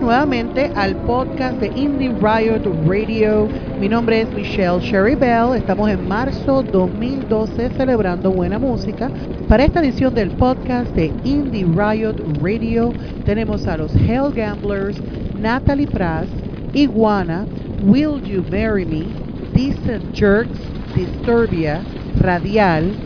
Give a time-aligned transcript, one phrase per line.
[0.00, 3.50] Nuevamente al podcast de Indie Riot Radio.
[3.76, 5.54] Mi nombre es Michelle Sherry Bell.
[5.54, 9.12] Estamos en marzo 2012 celebrando buena música.
[9.46, 15.02] Para esta edición del podcast de Indie Riot Radio tenemos a los Hell Gamblers,
[15.34, 16.30] Natalie Prass,
[16.72, 17.46] Iguana,
[17.78, 19.14] Will You Marry Me,
[19.52, 22.96] Decent Jerks, Disturbia, Radial,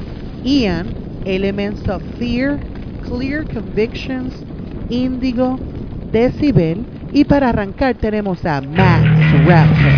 [0.45, 2.61] Ian, Elements of Fear,
[3.01, 4.45] Clear Convictions,
[4.89, 5.61] Indigo,
[6.15, 9.05] Decibel y para arrancar tenemos a Max
[9.45, 9.94] Rapper.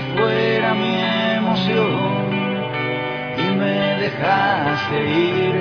[0.00, 0.96] fuera mi
[1.36, 2.30] emoción
[3.38, 5.54] y me dejaste ir.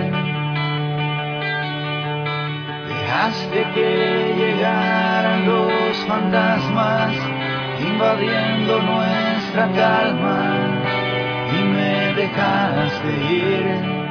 [2.87, 7.13] Dejaste que llegaran los fantasmas
[7.79, 10.57] invadiendo nuestra calma
[11.51, 14.02] y me dejaste ir.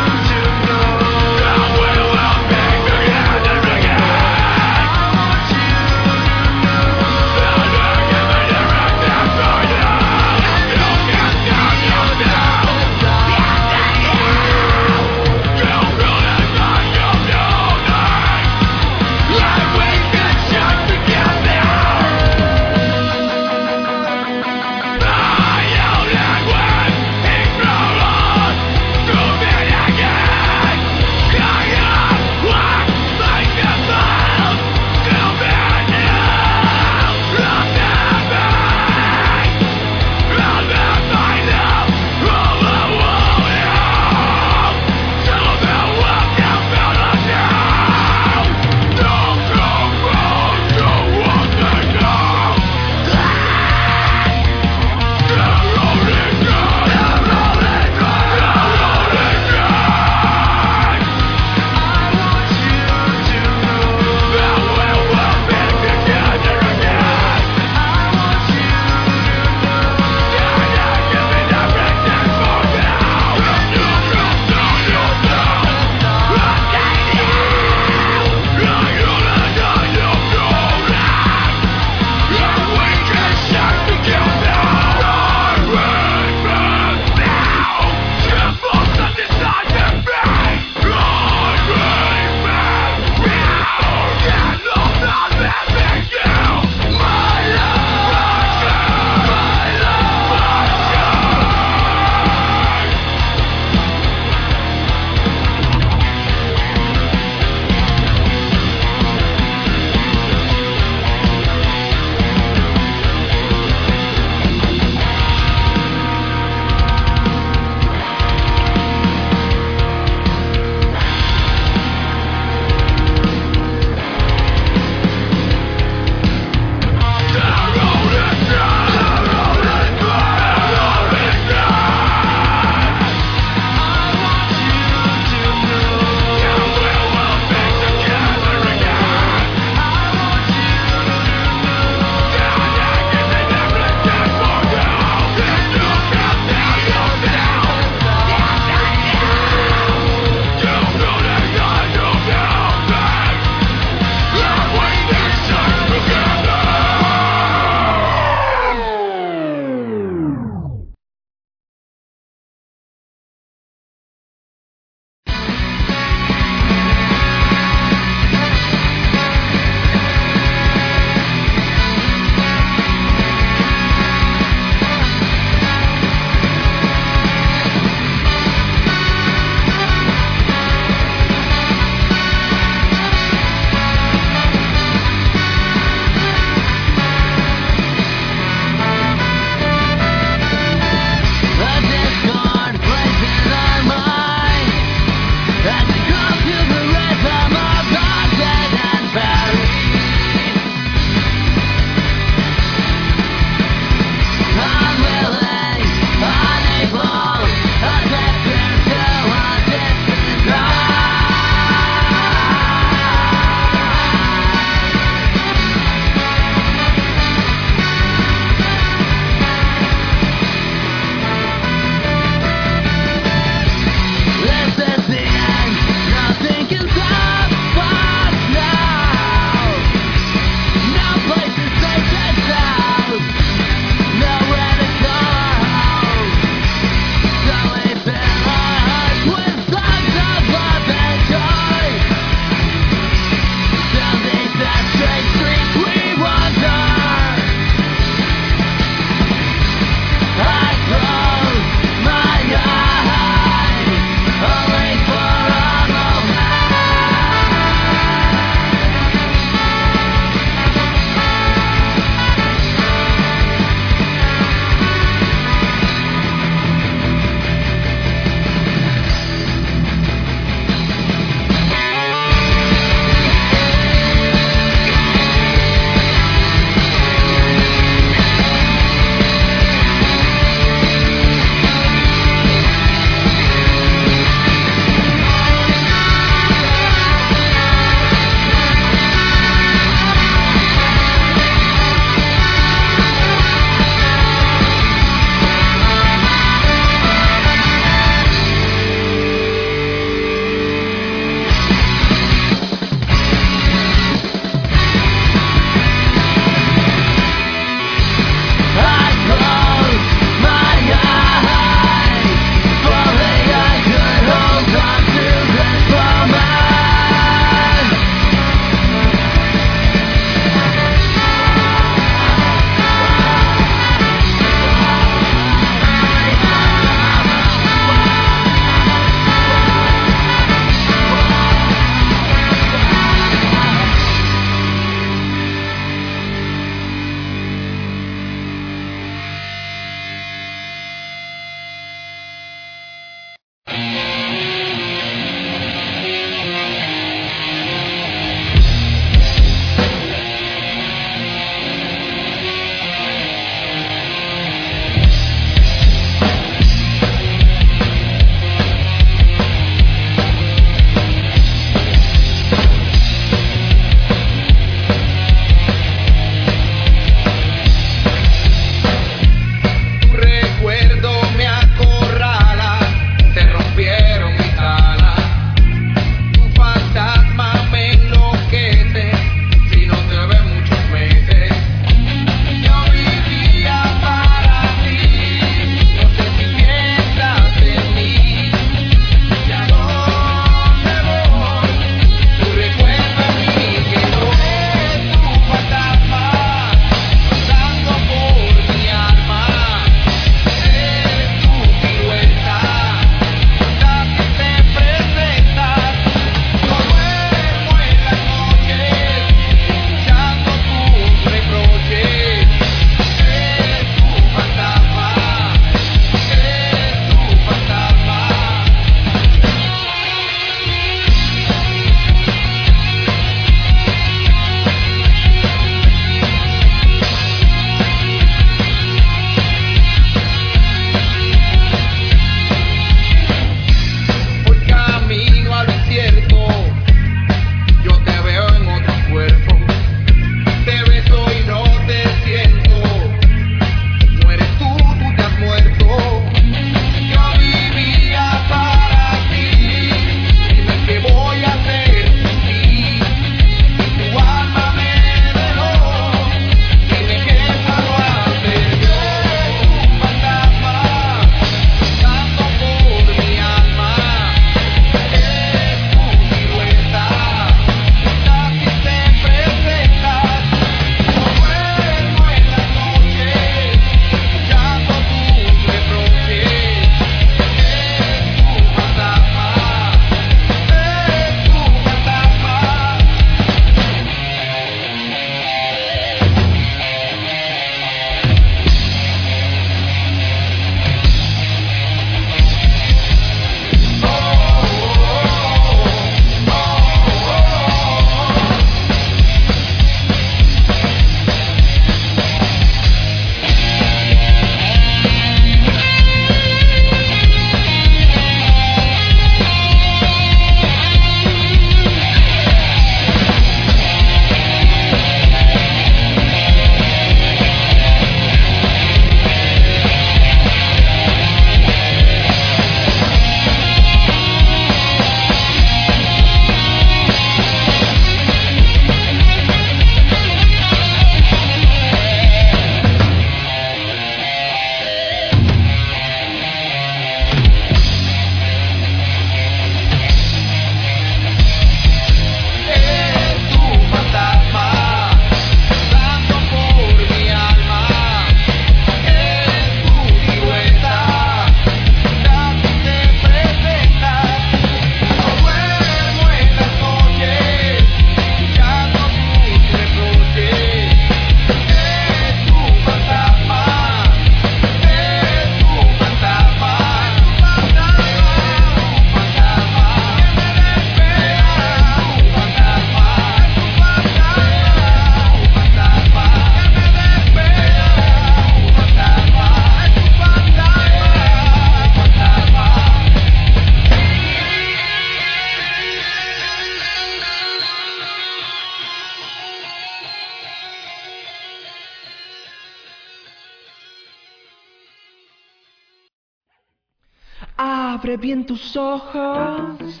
[598.12, 600.00] Abre bien tus ojos,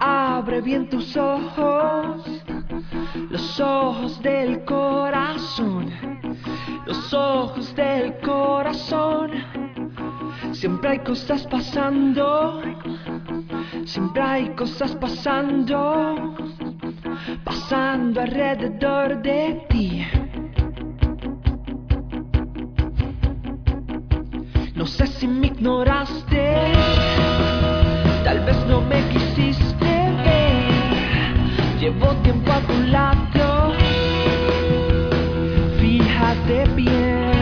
[0.00, 2.42] abre bien tus ojos,
[3.30, 5.88] los ojos del corazón,
[6.84, 9.30] los ojos del corazón.
[10.50, 12.60] Siempre hay cosas pasando,
[13.84, 16.34] siempre hay cosas pasando,
[17.44, 20.04] pasando alrededor de ti
[24.76, 26.54] No sé si me ignoraste,
[28.24, 29.86] tal vez no me quisiste
[30.22, 31.80] ver.
[31.80, 33.72] Llevo tiempo a tu lado,
[35.80, 37.32] fíjate bien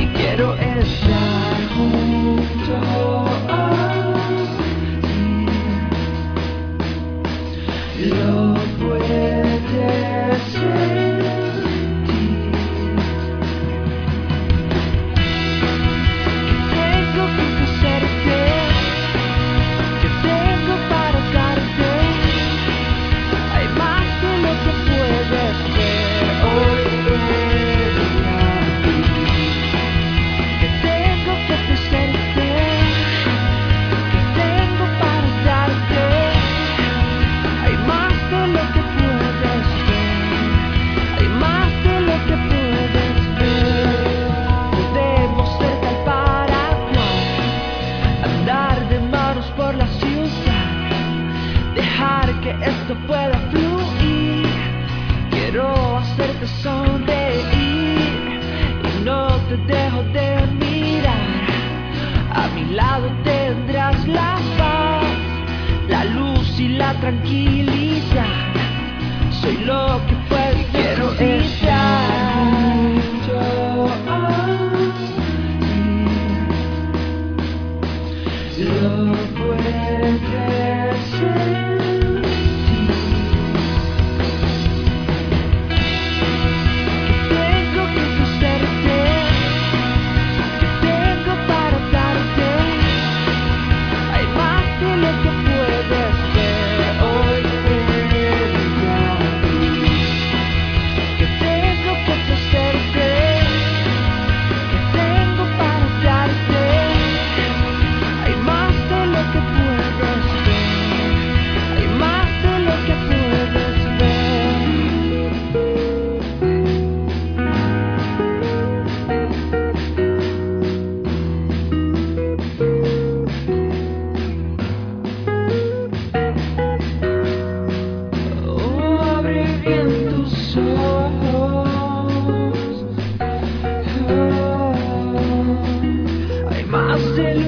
[0.00, 1.51] y quiero estar.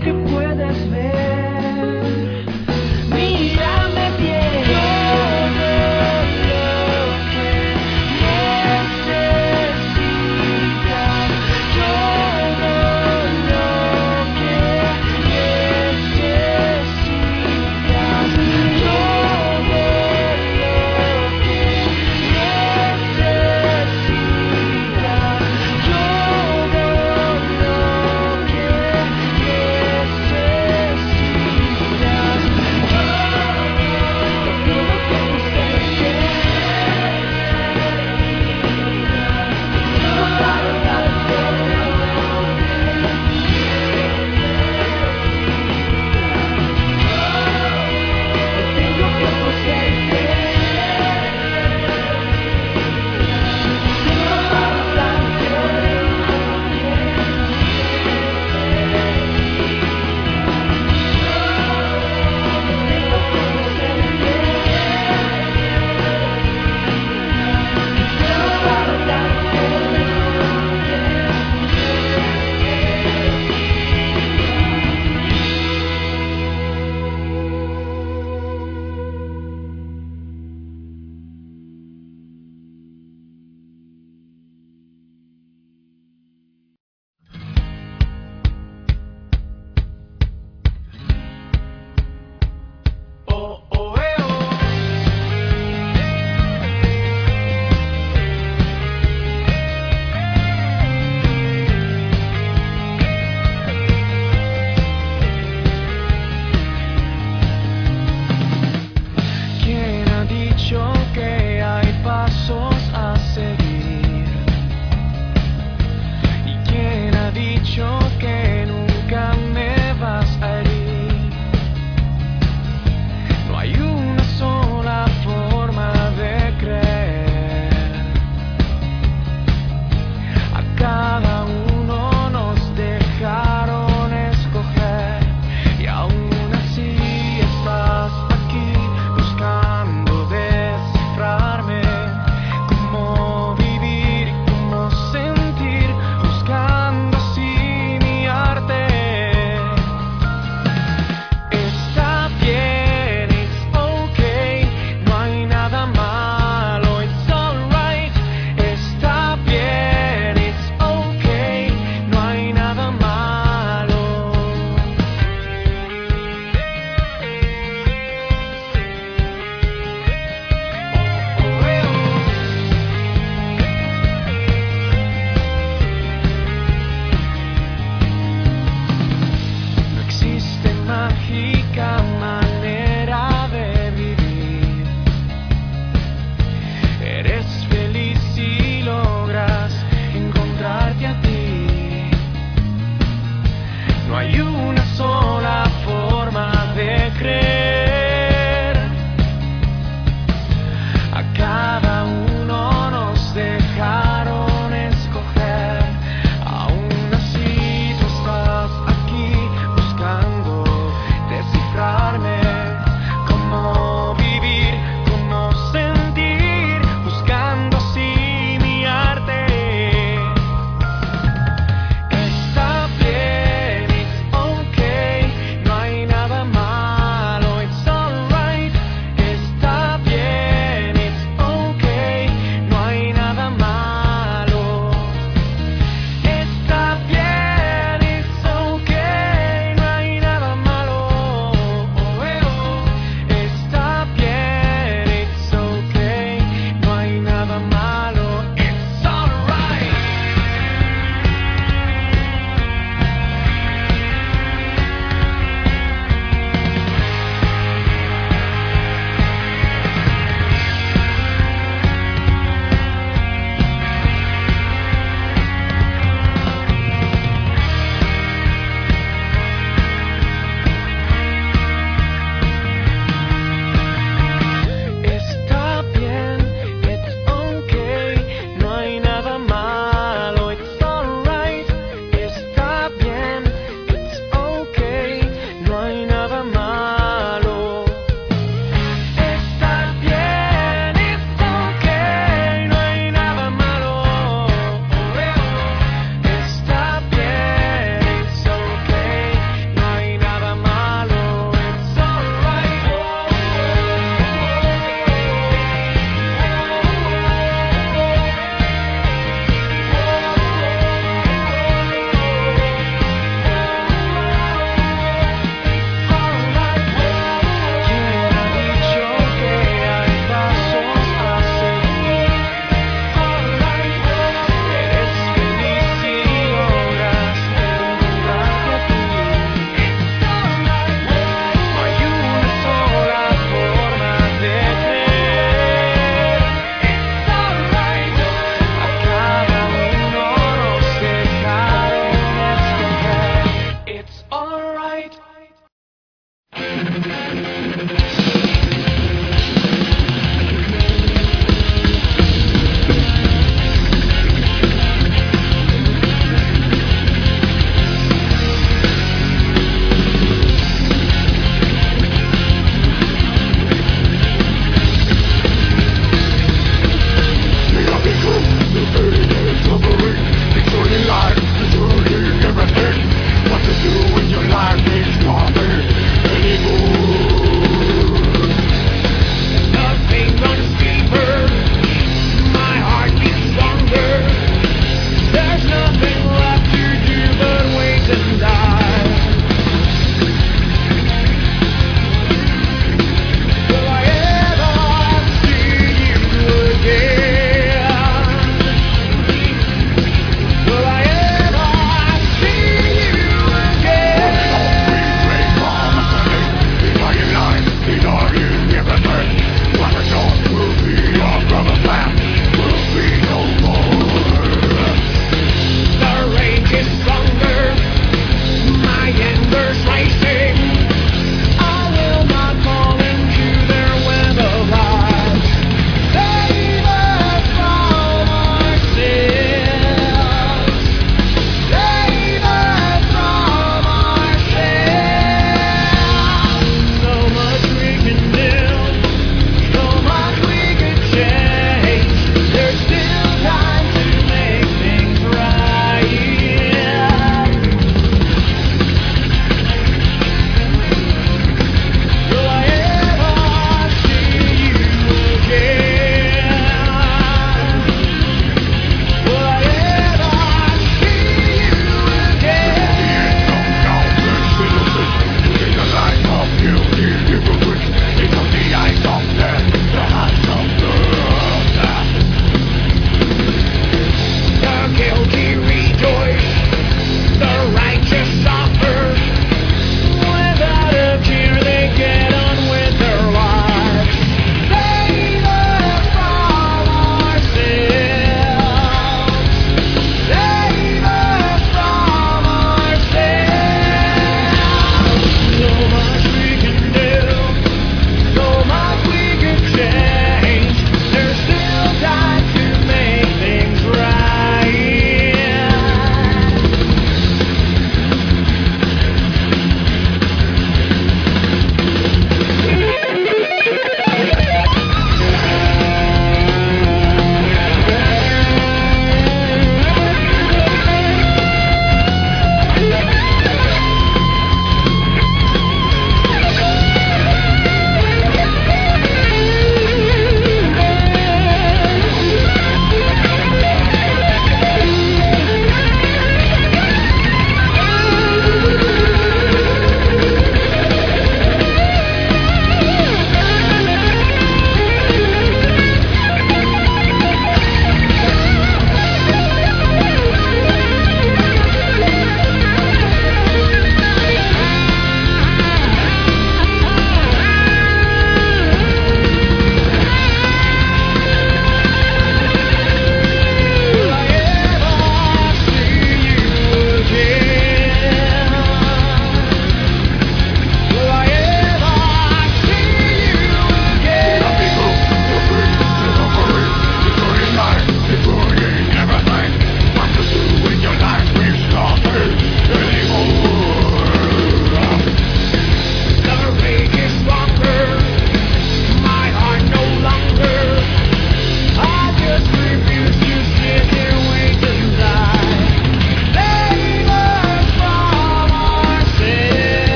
[0.00, 1.15] que puedes ver.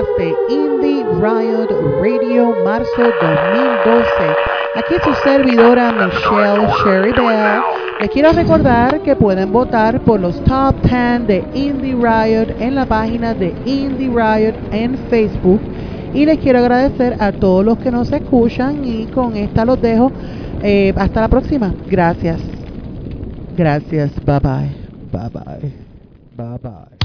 [0.00, 1.68] podcast de Indie Riot
[2.00, 4.04] Radio, marzo 2012.
[4.76, 7.62] Aquí su servidora Michelle Sherrybell.
[8.00, 12.86] Les quiero recordar que pueden votar por los top 10 de Indie Riot en la
[12.86, 15.60] página de Indie Riot en Facebook.
[16.14, 20.12] Y les quiero agradecer a todos los que nos escuchan y con esta los dejo.
[20.62, 21.74] Eh, hasta la próxima.
[21.88, 22.40] Gracias.
[23.56, 24.12] Gracias.
[24.24, 24.70] Bye bye.
[25.12, 25.72] Bye bye.
[26.36, 26.99] Bye bye.